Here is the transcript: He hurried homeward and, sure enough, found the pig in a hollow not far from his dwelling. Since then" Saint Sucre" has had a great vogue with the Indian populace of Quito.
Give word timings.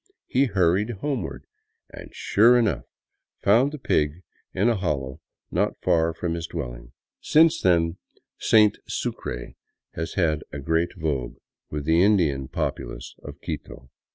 He 0.25 0.45
hurried 0.45 0.89
homeward 1.01 1.45
and, 1.91 2.09
sure 2.11 2.57
enough, 2.57 2.85
found 3.43 3.71
the 3.71 3.77
pig 3.77 4.23
in 4.51 4.67
a 4.67 4.75
hollow 4.75 5.21
not 5.51 5.79
far 5.83 6.11
from 6.11 6.33
his 6.33 6.47
dwelling. 6.47 6.93
Since 7.21 7.61
then" 7.61 7.97
Saint 8.49 8.79
Sucre" 8.87 9.49
has 9.95 10.15
had 10.15 10.43
a 10.51 10.57
great 10.57 10.93
vogue 10.97 11.37
with 11.69 11.85
the 11.85 12.01
Indian 12.01 12.47
populace 12.47 13.13
of 13.21 13.39
Quito. 13.41 13.91